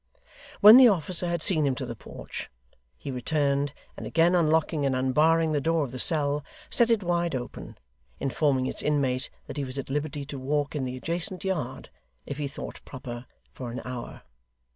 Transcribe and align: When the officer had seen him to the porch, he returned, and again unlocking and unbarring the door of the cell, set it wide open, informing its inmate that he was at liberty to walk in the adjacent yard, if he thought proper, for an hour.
When 0.61 0.77
the 0.77 0.87
officer 0.87 1.27
had 1.29 1.43
seen 1.43 1.63
him 1.67 1.75
to 1.75 1.85
the 1.85 1.95
porch, 1.95 2.49
he 2.97 3.11
returned, 3.11 3.71
and 3.95 4.07
again 4.07 4.33
unlocking 4.33 4.83
and 4.83 4.95
unbarring 4.95 5.51
the 5.51 5.61
door 5.61 5.83
of 5.83 5.91
the 5.91 5.99
cell, 5.99 6.43
set 6.71 6.89
it 6.89 7.03
wide 7.03 7.35
open, 7.35 7.77
informing 8.19 8.65
its 8.65 8.81
inmate 8.81 9.29
that 9.45 9.57
he 9.57 9.63
was 9.63 9.77
at 9.77 9.91
liberty 9.91 10.25
to 10.25 10.39
walk 10.39 10.75
in 10.75 10.85
the 10.85 10.97
adjacent 10.97 11.43
yard, 11.43 11.91
if 12.25 12.39
he 12.39 12.47
thought 12.47 12.83
proper, 12.83 13.27
for 13.53 13.69
an 13.69 13.79
hour. 13.85 14.23